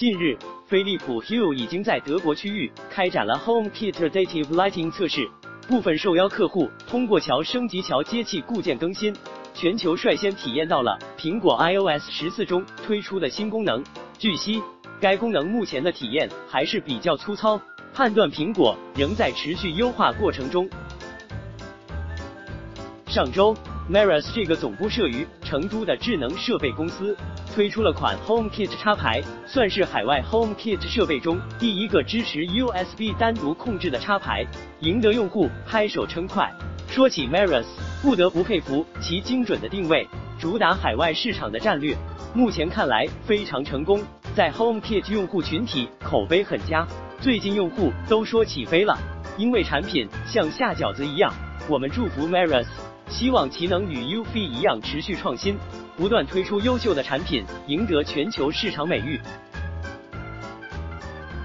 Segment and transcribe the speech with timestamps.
[0.00, 0.34] 近日，
[0.64, 5.28] 飞利浦 Hue 已经在德国区域开展了 HomeKit Adaptive Lighting 测试，
[5.68, 9.14] 部分受邀客户通过桥升级桥接器固件更新，
[9.52, 13.84] 全球率先体验到了苹果 iOS 十四中推出的新功能。
[14.18, 14.62] 据悉，
[15.02, 17.60] 该功能目前的体验还是比较粗糙，
[17.92, 20.66] 判断苹果仍在持续优化过程中。
[23.06, 23.54] 上周。
[23.90, 27.16] Maris 这个总部设于成都的智能设备公司
[27.54, 34.46] 推出了款 HomeKit 插排，算是海外 HomeKit 设备中第一个支持 USB 单独控制的插排，
[34.80, 36.50] 赢得用户拍手称快。
[36.88, 37.66] 说起 Maris，
[38.02, 40.08] 不得不佩服其精准的定位，
[40.38, 41.96] 主打海外市场的战略，
[42.34, 44.00] 目前看来非常成功，
[44.34, 46.86] 在 HomeKit 用户群体口碑很佳，
[47.20, 48.96] 最近用户都说起飞了，
[49.36, 51.32] 因为产品像下饺子一样。
[51.68, 52.66] 我们祝福 Maris。
[53.08, 55.58] 希望其能与 UFI 一样持续创新，
[56.00, 59.20] 不断推出优秀的产品，赢得全球市场美誉。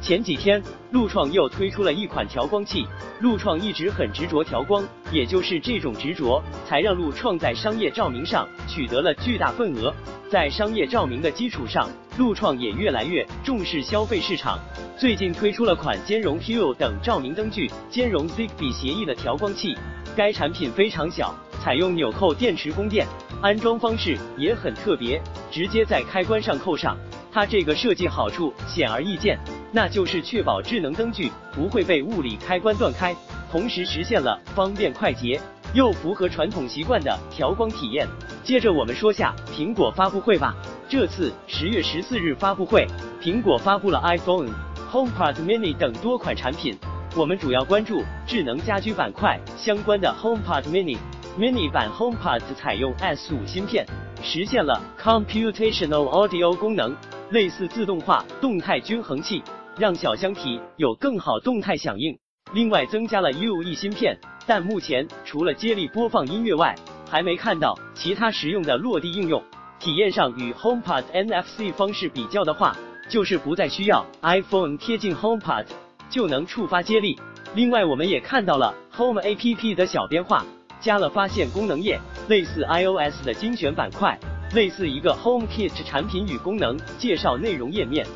[0.00, 2.86] 前几天，陆创又推出了一款调光器。
[3.18, 9.92] 陆创一直很执着调光，也就是这种执着，才让陆创在商业照明上取得了巨大份额。
[10.30, 14.60] 在商业照明的基础上，陆创也越来越重视消费市场。
[14.96, 19.76] 最近推出了款兼容 Hue 等照明灯具、兼容 Zigbee 协议的调光器。
[20.16, 21.34] 该产品非常小。
[21.58, 23.04] 采用纽扣电池供电，
[23.42, 25.20] 安装方式也很特别，
[25.50, 26.96] 直接在开关上扣上。
[27.30, 29.38] 它这个设计好处显而易见，
[29.70, 33.14] 那就是确保智能灯具不会被物理开关断开，
[33.52, 35.38] 同时实现了方便快捷
[35.74, 38.08] 又符合传统习惯的调光体验。
[38.42, 40.54] 接着我们说下苹果发布会吧。
[40.88, 42.86] 这次十月十四日发布会，
[43.20, 44.48] 苹果发布了 iPhone、
[44.90, 46.74] HomePod Mini 等多款产品。
[47.14, 50.96] 我们主要关注智能家居板块相关的 HomePod Mini。
[51.38, 53.84] Mini 版 HomePod 采用 S5 芯片，
[54.22, 56.96] 实现了 Computational Audio 功能，
[57.28, 59.42] 类似自动化动态均衡器，
[59.76, 62.18] 让小箱体有更好动态响应。
[62.54, 66.74] 另外增加了 UE 芯片，但目前除了接力播放音乐外，
[67.06, 69.42] 还没看到其他实用的落地应用。
[69.78, 72.74] 体验上与 HomePod NFC 方式比较的话，
[73.10, 75.66] 就是不再需要 iPhone 贴近 HomePod
[76.08, 77.20] 就能触发接力。
[77.54, 80.42] 另外我们也看到了 Home APP 的小变化。
[80.80, 81.98] 加了发现功能页，
[82.28, 84.18] 类似 iOS 的精选板块，
[84.52, 88.06] 类似一个 HomeKit 产品与功能介绍内容页面。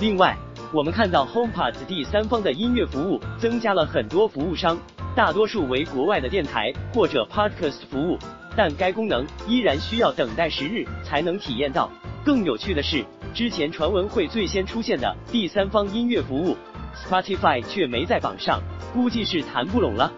[0.00, 0.36] 另外，
[0.72, 4.76] 我们看到 HomePod 第三方的音乐服务增加了很多服务商，
[5.14, 8.18] 大多数为国外的电台或者 Podcast 服务，
[8.56, 11.88] 但该功能依然需要等待十日才能体验到。
[12.24, 16.56] 更有趣的是，之前传闻会最先出现的第三方音乐服务
[16.94, 18.60] Spotify 却没在榜上，
[18.92, 20.12] 估计是谈不拢了。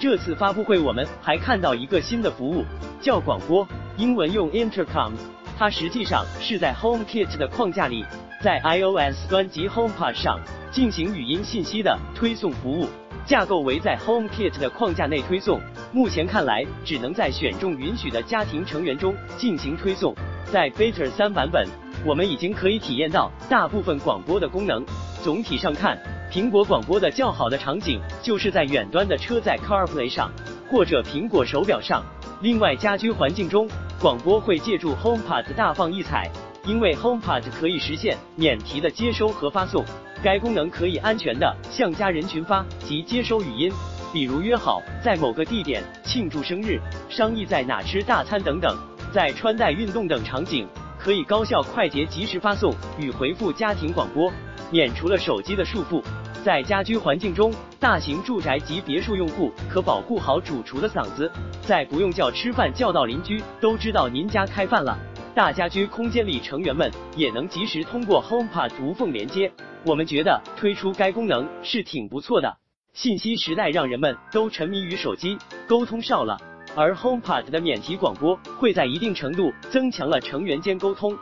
[0.00, 2.64] 这次发布会，我们还看到一个新的服务，
[3.00, 3.66] 叫广播，
[3.96, 5.10] 英文用 Intercom。
[5.58, 8.04] 它实际上是在 HomeKit 的框架里，
[8.40, 10.38] 在 iOS 端及 HomePod 上
[10.70, 12.86] 进行语音信息的推送服务，
[13.26, 15.60] 架构为在 HomeKit 的框架内推送。
[15.90, 20.14] 目前看来，只能在选中允许的家庭成员中进行推送。
[20.44, 21.66] 在 Beta 三版本，
[22.06, 24.84] 我们已经可以体验到大部分广播的功能。
[25.24, 25.98] 总体上看，
[26.30, 30.30] 苹果广播的较好的场景就是在远端的车载 CarPlay 上，
[30.70, 32.04] 或者苹果手表上。
[32.42, 33.66] 另外，家居环境中
[33.98, 36.30] 广播会借助 HomePod 大放异彩，
[36.66, 39.82] 因为 HomePod 可以实现免提的接收和发送。
[40.22, 43.72] 该功能可以安全的向家人群发及接收语音，
[44.12, 46.78] 比如约好在某个地点庆祝生日、
[47.08, 48.76] 商议在哪吃大餐等等。
[49.14, 50.68] 在穿戴、运动等场景，
[50.98, 54.30] 可以高效、快捷、及时发送与回复家庭广播。
[54.70, 56.02] 免除了手机的束缚，
[56.44, 61.30] 在家居环境中，大型住宅及别墅用户可保护好主厨的嗓子，
[61.62, 64.98] 在不用叫吃饭叫到邻居都知道您家开饭了。
[65.34, 69.50] 大家居空间里成员们也能及时通过 HomePod 无缝连接。
[69.84, 72.56] 我们觉得推出该功能是挺不错的。
[72.92, 76.36] 信息时代让人们都沉迷于手机，沟通少了，
[76.74, 81.16] 而 HomePod 的免提广播会在一定程度增强了成员间沟通。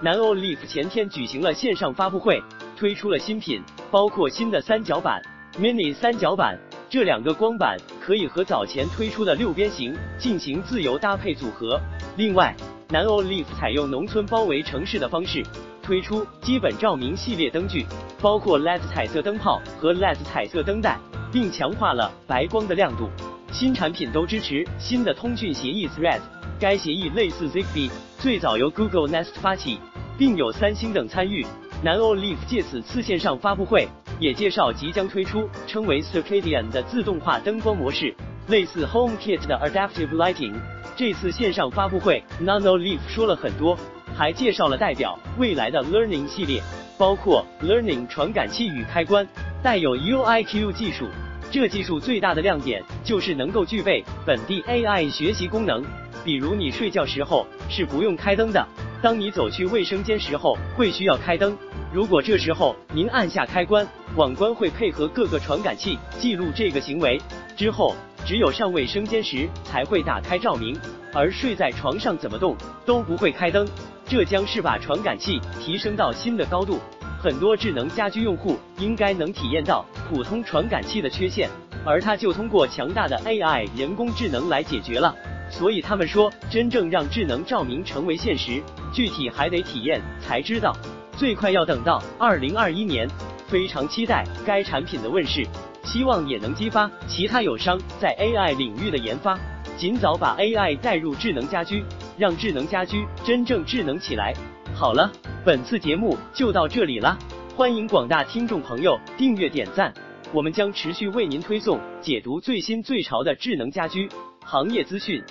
[0.00, 2.40] 南欧 Leaf 前天举行了线上发布会，
[2.76, 3.60] 推出了新品，
[3.90, 5.20] 包括新的三角板、
[5.58, 6.56] Mini 三角板，
[6.88, 11.80] 这两个光板可以和早前推出的六边形进行自由搭配组合。
[12.16, 12.54] 另外，
[12.90, 15.42] 南欧 Leaf 采用农村包围城市的方式，
[15.82, 17.84] 推出基本照明系列灯具，
[18.22, 20.96] 包括 LED 彩色灯泡和 LED 彩色灯带，
[21.32, 23.10] 并强化了白光的亮度。
[23.50, 26.20] 新产品都支持新的通讯协议 Thread。
[26.58, 29.78] 该协议类似 Zigbee，最早由 Google Nest 发起，
[30.18, 31.46] 并有三星等参与。
[31.82, 33.86] 南欧 Leaf 借此次线上发布会，
[34.18, 38.12] 也介绍即将推出称为 Circadian 的自动化灯光模式，
[38.48, 40.54] 类似 HomeKit 的 Adaptive Lighting，
[40.96, 43.78] 这次线上发布会，Nanoleaf 说了很多，
[44.16, 46.60] 还介绍了代表未来的 Learning 系列，
[46.98, 49.24] 包括 Learning 传感器与开关，
[49.62, 51.06] 带有 UIQ 技术。
[51.50, 55.82] 这技术最大的亮点就是能够具备本地 AI 学习功能，
[56.24, 58.66] 比如你睡觉时候是不用开灯的，
[59.02, 61.56] 当你走去卫生间时候会需要开灯。
[61.92, 63.86] 如果这时候您按下开关，
[64.16, 67.18] 网关会配合各个传感器记录这个行为，
[67.56, 67.94] 之后
[68.26, 70.78] 只有上卫生间时才会打开照明，
[71.14, 72.54] 而睡在床上怎么动
[72.84, 73.66] 都不会开灯。
[74.06, 76.78] 这将是把传感器提升到新的高度。
[77.20, 81.48] 很多智能家居用户应该能体验到普通传感器的缺陷，
[81.84, 85.14] 而它就通过强大的 AI 人工智能来解决了。
[85.50, 88.62] 所以他们说，真正让智能照明成为现实，
[88.92, 90.74] 具体还得体验才知道。
[91.16, 93.08] 最快要等到二零二一年，
[93.48, 95.46] 非常期待该产品的问世，
[95.84, 99.38] 希望也能激发其他友商在 AI 领域的研发，
[99.76, 101.84] 尽早把 AI 带入智能家居，
[102.16, 104.32] 让智能家居真正智能起来。
[104.74, 105.10] 好了。
[105.44, 107.16] 本次节目就到这里了，
[107.56, 109.94] 欢迎广大听众朋友订阅点赞，
[110.30, 114.10] 我们将持续为您推送解读最新最潮的智能家居
[114.44, 115.22] 行业资讯。